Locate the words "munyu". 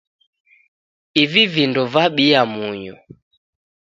2.53-2.95